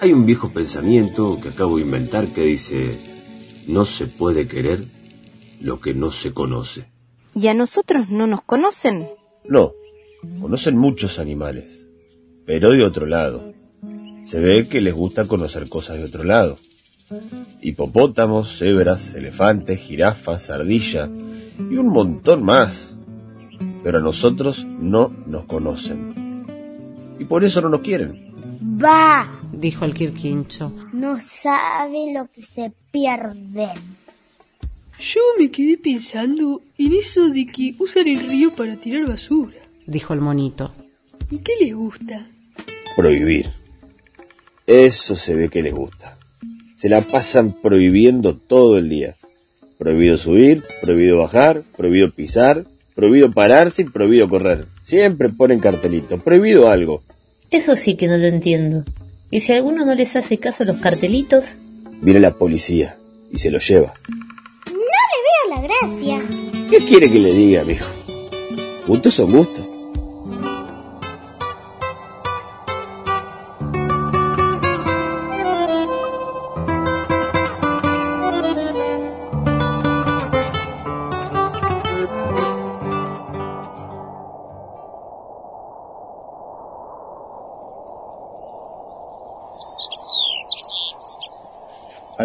hay 0.00 0.12
un 0.12 0.26
viejo 0.26 0.48
pensamiento 0.48 1.38
que 1.40 1.50
acabo 1.50 1.76
de 1.76 1.82
inventar 1.82 2.26
que 2.32 2.42
dice, 2.42 2.98
no 3.68 3.86
se 3.86 4.08
puede 4.08 4.48
querer 4.48 4.82
lo 5.60 5.78
que 5.78 5.94
no 5.94 6.10
se 6.10 6.32
conoce. 6.32 6.84
¿Y 7.32 7.46
a 7.46 7.54
nosotros 7.54 8.08
no 8.08 8.26
nos 8.26 8.42
conocen? 8.42 9.08
No, 9.48 9.70
conocen 10.40 10.76
muchos 10.76 11.20
animales, 11.20 11.86
pero 12.44 12.72
de 12.72 12.82
otro 12.82 13.06
lado. 13.06 13.52
Se 14.24 14.40
ve 14.40 14.66
que 14.66 14.80
les 14.80 14.94
gusta 14.94 15.26
conocer 15.26 15.68
cosas 15.68 15.98
de 15.98 16.04
otro 16.06 16.24
lado. 16.24 16.58
Hipopótamos, 17.60 18.58
cebras, 18.58 19.14
elefantes, 19.14 19.78
jirafas, 19.80 20.50
ardilla 20.50 21.08
y 21.58 21.76
un 21.76 21.88
montón 21.88 22.42
más. 22.42 22.94
Pero 23.82 23.98
a 23.98 24.02
nosotros 24.02 24.64
no 24.64 25.12
nos 25.26 25.44
conocen. 25.44 26.44
Y 27.18 27.24
por 27.24 27.44
eso 27.44 27.60
no 27.60 27.68
nos 27.68 27.80
quieren. 27.80 28.24
Va, 28.82 29.30
dijo 29.52 29.84
el 29.84 29.94
Quirquincho. 29.94 30.72
no 30.92 31.18
sabe 31.20 32.12
lo 32.14 32.26
que 32.26 32.42
se 32.42 32.72
pierden. 32.90 33.70
Yo 34.98 35.20
me 35.38 35.50
quedé 35.50 35.76
pensando 35.76 36.62
en 36.78 36.94
eso 36.94 37.28
de 37.28 37.46
que 37.46 37.74
usan 37.78 38.08
el 38.08 38.28
río 38.28 38.54
para 38.54 38.76
tirar 38.76 39.06
basura. 39.06 39.58
Dijo 39.86 40.14
el 40.14 40.20
monito. 40.20 40.72
¿Y 41.30 41.38
qué 41.38 41.52
les 41.60 41.74
gusta? 41.74 42.26
Prohibir. 42.96 43.50
Eso 44.66 45.14
se 45.14 45.34
ve 45.34 45.48
que 45.48 45.62
les 45.62 45.74
gusta. 45.74 46.16
Se 46.84 46.90
la 46.90 47.00
pasan 47.00 47.52
prohibiendo 47.52 48.36
todo 48.36 48.76
el 48.76 48.90
día. 48.90 49.16
Prohibido 49.78 50.18
subir, 50.18 50.62
prohibido 50.82 51.16
bajar, 51.16 51.62
prohibido 51.78 52.10
pisar, 52.10 52.66
prohibido 52.94 53.32
pararse 53.32 53.80
y 53.80 53.84
prohibido 53.86 54.28
correr. 54.28 54.66
Siempre 54.82 55.30
ponen 55.30 55.60
cartelito. 55.60 56.18
Prohibido 56.18 56.68
algo. 56.68 57.00
Eso 57.50 57.74
sí 57.76 57.94
que 57.94 58.06
no 58.06 58.18
lo 58.18 58.26
entiendo. 58.26 58.84
¿Y 59.30 59.40
si 59.40 59.52
a 59.52 59.56
alguno 59.56 59.86
no 59.86 59.94
les 59.94 60.14
hace 60.14 60.36
caso 60.36 60.66
los 60.66 60.78
cartelitos? 60.78 61.56
Viene 62.02 62.20
la 62.20 62.34
policía 62.34 62.98
y 63.32 63.38
se 63.38 63.50
lo 63.50 63.60
lleva. 63.60 63.94
No 64.66 64.74
le 64.74 65.56
veo 65.56 65.56
la 65.56 65.62
gracia. 65.62 66.22
¿Qué 66.68 66.84
quiere 66.84 67.10
que 67.10 67.18
le 67.18 67.32
diga, 67.32 67.64
mijo? 67.64 67.88
Gustos 68.86 69.14
son 69.14 69.32
gustos. 69.32 69.64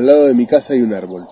Lado 0.10 0.26
de 0.26 0.34
mi 0.34 0.46
casa 0.48 0.74
hay 0.74 0.82
un 0.82 0.94
árbol. 0.94 1.28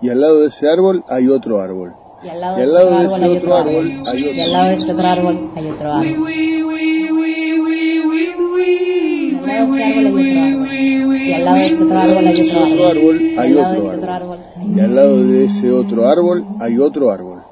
Y 0.00 0.08
al 0.08 0.20
lado 0.20 0.40
de 0.40 0.48
ese 0.48 0.68
árbol 0.68 1.04
hay 1.08 1.28
otro 1.28 1.60
árbol. 1.60 1.94
Y 2.24 2.28
al 2.28 2.40
lado, 2.40 2.56
Y 2.56 2.60
de, 2.60 2.64
al 2.64 2.72
lado 2.72 2.90
ese 3.02 3.20
de 3.20 3.26
ese 3.26 3.38
otro 3.38 3.56
árbol 3.56 4.02
hay 4.06 4.18
Y 4.18 4.28
otro. 4.30 4.42
al 4.42 4.52
lado 4.52 4.68
de 4.68 4.74
ese 4.74 4.90
otro 4.92 5.08
árbol 5.08 5.50
hay 5.54 5.66
otro 5.68 5.92
árbol. 5.92 6.22
Y 11.12 11.32
al 11.32 11.44
lado 11.44 11.58
de 11.58 11.66
ese 11.66 11.84
otro 11.84 11.98
árbol 11.98 12.26
hay 12.26 12.34
otro 12.54 12.86
árbol. 12.86 13.20
hay 13.38 13.52
Y 13.52 13.54
al 13.54 13.54
lado 13.54 13.72
de 13.72 13.78
otro 13.78 13.84
ese 13.84 13.96
otro 13.96 14.12
árbol. 14.12 14.38
árbol 14.38 14.76
Y 14.76 14.80
al 14.80 14.94
lado 14.94 15.16
de 15.24 15.44
ese 15.44 15.70
otro 15.72 16.08
árbol 16.08 16.46
hay 16.60 16.78
otro 16.78 17.10
árbol. 17.10 17.42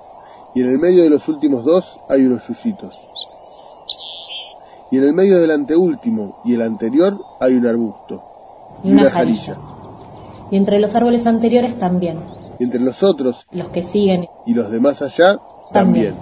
Y 0.54 0.62
en 0.62 0.68
el 0.68 0.78
medio 0.78 1.02
de 1.02 1.10
los 1.10 1.28
últimos 1.28 1.64
dos 1.64 2.00
hay 2.08 2.22
unos 2.22 2.46
yuyitos. 2.48 3.06
Y 4.90 4.98
en 4.98 5.04
el 5.04 5.12
medio 5.12 5.38
del 5.38 5.52
anteúltimo 5.52 6.40
y 6.44 6.54
el 6.54 6.62
anterior 6.62 7.16
hay 7.38 7.54
un 7.54 7.66
arbusto. 7.66 8.22
y 8.82 8.92
una 8.92 9.10
jarilla. 9.10 9.56
Y 10.50 10.56
entre 10.56 10.80
los 10.80 10.94
árboles 10.94 11.26
anteriores 11.26 11.78
también. 11.78 12.18
Y 12.58 12.64
entre 12.64 12.80
los 12.80 13.02
otros 13.02 13.46
Los 13.52 13.68
que 13.68 13.82
siguen 13.82 14.26
y 14.46 14.54
los 14.54 14.70
de 14.70 14.80
más 14.80 15.00
allá 15.02 15.36
también. 15.72 16.14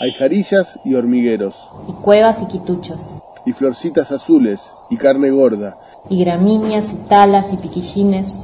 Hay 0.00 0.12
jarillas 0.12 0.78
y 0.84 0.94
hormigueros, 0.94 1.56
y 1.88 1.92
cuevas 1.92 2.40
y 2.42 2.46
quituchos. 2.46 3.08
y 3.44 3.52
florcitas 3.52 4.12
azules, 4.12 4.72
y 4.90 4.96
carne 4.96 5.30
gorda, 5.30 5.76
Y 6.10 6.22
gramíneas 6.22 6.92
y 6.92 6.96
talas 7.08 7.52
y 7.52 7.56
piquillines. 7.56 8.38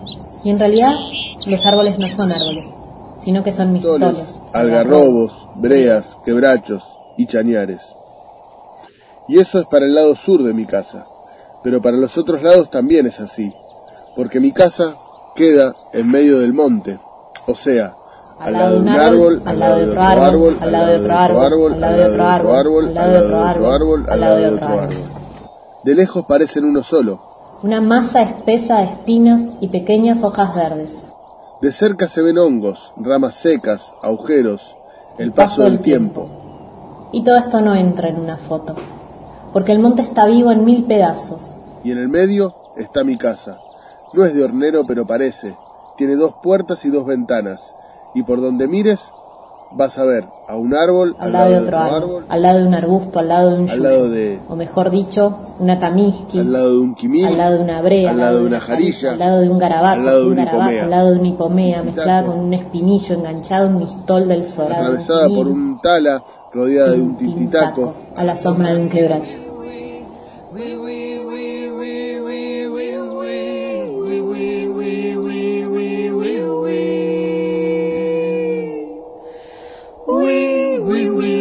Y 0.44 0.50
en 0.50 0.58
realidad 0.58 0.92
los 1.46 1.64
árboles 1.66 1.96
no 2.00 2.08
son 2.08 2.30
árboles, 2.32 2.74
sino 3.20 3.42
que 3.42 3.52
son 3.52 3.72
mistoles. 3.72 4.00
toles, 4.16 4.38
algarrobos, 4.52 5.46
breas, 5.56 6.16
quebrachos 6.24 6.84
y 7.16 7.26
chañares. 7.26 7.94
Y 9.28 9.38
eso 9.38 9.58
es 9.60 9.66
para 9.70 9.87
el 9.87 9.94
lado 9.94 10.16
sur 10.16 10.42
de 10.42 10.52
mi 10.52 10.66
casa, 10.66 11.06
pero 11.62 11.80
para 11.80 11.96
los 11.96 12.18
otros 12.18 12.42
lados 12.42 12.70
también 12.70 13.06
es 13.06 13.20
así, 13.20 13.52
porque 14.14 14.40
mi 14.40 14.53
casa 14.53 14.96
queda 15.35 15.74
en 15.92 16.09
medio 16.09 16.38
del 16.40 16.53
monte, 16.53 16.98
o 17.46 17.55
sea, 17.55 17.94
al 18.38 18.53
lado 18.53 18.74
de 18.74 18.81
un 18.81 18.88
árbol, 18.88 19.42
al 19.44 19.59
lado 19.59 19.77
de 19.79 19.85
otro 19.87 20.03
árbol, 20.03 20.57
al 20.61 20.72
lado 20.72 20.87
de 20.87 20.96
otro 20.98 21.12
árbol, 21.14 21.72
al 21.74 21.81
lado 21.81 21.96
de 21.96 22.07
otro 22.07 22.24
árbol, 22.29 22.85
al 22.87 22.94
lado 22.94 23.12
de 23.12 23.18
otro 23.18 23.40
árbol, 23.68 24.07
al 24.09 24.20
lado 24.20 24.37
de 24.37 24.48
otro 24.48 24.66
árbol. 24.66 24.96
De 25.85 25.94
lejos 25.94 26.24
parecen 26.27 26.64
uno 26.64 26.83
solo, 26.83 27.20
Una 27.62 27.81
masa 27.81 28.22
espesa 28.22 28.79
de 28.79 28.85
espinas 28.85 29.42
y 29.61 29.68
pequeñas 29.68 30.22
hojas 30.24 30.55
verdes. 30.55 31.07
de 31.62 31.72
cerca 31.72 32.09
se 32.09 32.20
ven 32.22 32.37
hongos, 32.38 32.92
ramas 32.96 33.35
secas, 33.37 33.92
agujeros, 34.03 34.77
el 35.18 35.33
paso 35.33 35.62
del 35.62 35.81
tiempo. 35.81 37.09
Y 37.12 37.22
todo 37.22 37.37
esto 37.37 37.61
no 37.61 37.74
entra 37.74 38.09
en 38.09 38.16
una 38.18 38.37
foto, 38.37 38.74
porque 39.53 39.72
el 39.72 39.79
monte 39.79 40.03
está 40.03 40.27
vivo 40.27 40.50
en 40.50 40.64
mil 40.64 40.85
pedazos. 40.85 41.55
y 41.85 41.92
en 41.92 41.98
el 41.98 42.09
medio 42.09 42.53
está 42.77 43.05
mi 43.05 43.16
casa. 43.16 43.59
No 44.14 44.24
es 44.24 44.35
de 44.35 44.44
hornero, 44.44 44.85
pero 44.87 45.07
parece. 45.07 45.57
Tiene 45.96 46.14
dos 46.14 46.35
puertas 46.42 46.85
y 46.85 46.90
dos 46.90 47.05
ventanas, 47.05 47.74
y 48.14 48.22
por 48.22 48.40
donde 48.40 48.68
mires 48.68 49.12
vas 49.77 49.98
a 49.98 50.05
ver 50.05 50.29
a 50.46 50.57
un 50.57 50.74
árbol 50.74 51.16
Al 51.18 51.33
lado 51.33 51.50
de 51.50 51.59
otro 51.59 51.79
árbol, 51.79 52.27
al 52.29 52.42
lado 52.42 52.59
de 52.61 52.66
un 52.66 52.74
arbusto, 52.74 53.18
al 53.18 53.29
lado 53.29 53.50
de 53.50 53.57
un 53.57 53.70
al 53.70 53.77
yuyo, 53.77 53.83
lado 53.83 54.11
de 54.11 54.40
o 54.48 54.57
mejor 54.57 54.90
dicho, 54.90 55.37
una 55.59 55.79
tamisqui, 55.79 56.38
al 56.38 56.53
lado 56.53 56.70
de 56.72 56.79
un 56.79 56.94
quimil, 56.94 57.27
al 57.27 57.38
lado 57.38 57.59
de 57.59 57.64
una 57.64 57.83
brea, 57.83 58.11
al 58.11 58.18
lado 58.18 58.40
de 58.40 58.46
una 58.46 58.61
jarilla, 58.61 59.12
al 59.12 59.18
lado 59.18 59.40
de 59.40 59.48
un 59.48 59.59
garabato, 59.59 60.00
al 60.00 60.07
lado 60.07 60.20
de 60.20 60.27
un 60.27 60.33
una 60.33 60.44
garabato, 60.44 60.70
hipomea. 60.70 60.85
al 60.85 60.90
lado 60.90 61.11
de 61.11 61.18
una 61.18 61.29
hipomea 61.29 61.83
mezclada 61.83 62.20
Taco. 62.20 62.33
con 62.33 62.44
un 62.44 62.55
espinillo 62.55 63.14
enganchado 63.16 63.66
en 63.66 63.72
un 63.74 63.79
mistol 63.81 64.29
del 64.29 64.44
sol, 64.44 64.72
atravesada 64.72 65.29
por 65.29 65.48
un 65.48 65.81
tala, 65.81 66.22
rodeada 66.53 66.92
de 66.92 67.00
un 67.00 67.16
tintitaco, 67.16 67.94
a 68.14 68.22
la 68.22 68.37
sombra 68.37 68.72
de 68.74 68.81
un 68.81 68.88
quebracho. 68.88 69.44
Wee, 80.06 80.78
wee, 80.80 81.08
wee. 81.08 81.33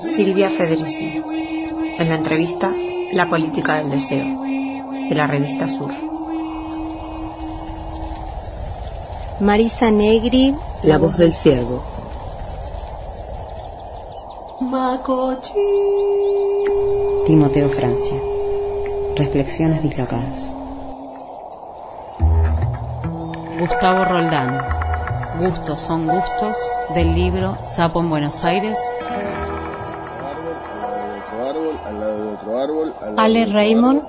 Silvia 0.00 0.48
Federici. 0.48 1.22
En 1.98 2.08
la 2.08 2.14
entrevista 2.14 2.72
La 3.12 3.28
política 3.28 3.76
del 3.76 3.90
deseo, 3.90 4.42
de 4.42 5.14
la 5.14 5.26
revista 5.26 5.68
Sur. 5.68 5.92
Marisa 9.40 9.90
Negri, 9.90 10.54
La 10.84 10.96
voz 10.96 11.18
del 11.18 11.32
ciervo. 11.32 11.82
Timoteo 17.26 17.68
Francia. 17.68 18.16
Reflexiones 19.16 19.82
dislocadas. 19.82 20.50
Gustavo 23.58 24.06
Roldán. 24.06 24.58
Gustos 25.38 25.78
son 25.78 26.06
gustos 26.06 26.56
del 26.94 27.14
libro 27.14 27.58
Sapo 27.60 28.00
en 28.00 28.08
Buenos 28.08 28.42
Aires. 28.44 28.78
Ale 33.20 33.44
Raymond, 33.44 34.00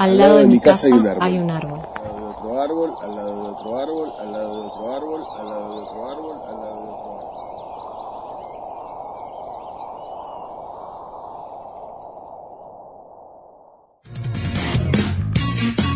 al 0.00 0.18
lado 0.18 0.38
de 0.38 0.46
mi 0.46 0.58
casa 0.58 0.88
hay 1.20 1.38
un 1.38 1.48
árbol. 1.48 1.80
Al 1.94 2.02
lado 2.02 2.18
de 2.18 2.26
otro 2.26 2.60
árbol, 2.60 2.90
al 3.04 3.14
lado 3.14 3.44
de 3.44 3.50
otro 3.50 3.78
árbol, 3.78 4.12
al 4.18 4.32
lado 4.32 4.62
de 4.62 4.66
otro 4.66 4.90
árbol, 4.96 5.22
al 5.38 5.46
lado 5.48 5.68
de 5.68 5.78
otro 5.78 6.10
árbol, 6.10 6.36
al 6.48 6.56
lado 6.56 6.82
de 6.82 6.90
otro 6.90 7.12
árbol. 7.14 7.28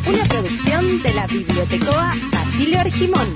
Una 0.06 0.24
producción 0.28 1.02
de 1.02 1.14
la 1.14 1.26
Bibliotecoa 1.26 2.12
Basilio 2.30 2.78
Argimón. 2.78 3.26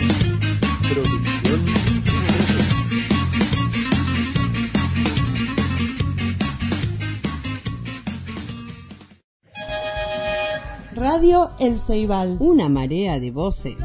Radio 11.27 11.51
El 11.59 11.81
Ceibal. 11.81 12.37
Una 12.39 12.69
marea 12.69 13.19
de 13.19 13.33
voces. 13.33 13.83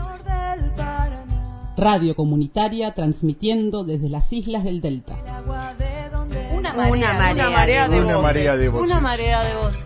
Radio 1.75 2.15
comunitaria 2.15 2.93
transmitiendo 2.93 3.83
desde 3.83 4.09
las 4.09 4.31
islas 4.31 4.63
del 4.63 4.79
Delta. 4.79 5.17
Una 6.55 6.71
marea, 6.73 6.91
una 6.91 8.19
marea 8.19 8.57
de 8.57 8.69
voces. 8.69 8.91
Una 8.91 9.01
marea 9.01 9.41
de 9.43 9.55
voces. 9.55 9.80